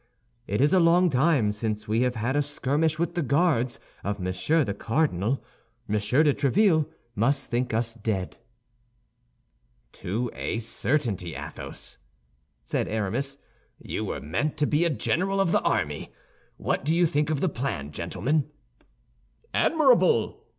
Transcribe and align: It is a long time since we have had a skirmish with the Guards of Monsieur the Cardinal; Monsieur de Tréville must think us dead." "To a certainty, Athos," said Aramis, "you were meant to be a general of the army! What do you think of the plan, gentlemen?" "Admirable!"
It 0.47 0.61
is 0.61 0.73
a 0.73 0.79
long 0.79 1.11
time 1.11 1.51
since 1.51 1.87
we 1.87 2.01
have 2.01 2.15
had 2.15 2.35
a 2.35 2.41
skirmish 2.41 2.97
with 2.97 3.13
the 3.13 3.21
Guards 3.21 3.79
of 4.03 4.19
Monsieur 4.19 4.63
the 4.63 4.73
Cardinal; 4.73 5.43
Monsieur 5.87 6.23
de 6.23 6.33
Tréville 6.33 6.89
must 7.13 7.51
think 7.51 7.71
us 7.71 7.93
dead." 7.93 8.39
"To 9.91 10.31
a 10.33 10.57
certainty, 10.57 11.35
Athos," 11.35 11.99
said 12.63 12.87
Aramis, 12.87 13.37
"you 13.77 14.03
were 14.03 14.19
meant 14.21 14.57
to 14.57 14.65
be 14.65 14.85
a 14.85 14.89
general 14.89 15.39
of 15.39 15.51
the 15.51 15.61
army! 15.61 16.11
What 16.57 16.83
do 16.83 16.95
you 16.95 17.05
think 17.05 17.29
of 17.29 17.39
the 17.39 17.47
plan, 17.47 17.91
gentlemen?" 17.91 18.49
"Admirable!" 19.53 20.45